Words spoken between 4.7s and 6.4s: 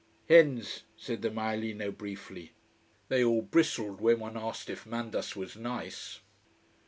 if Mandas was nice.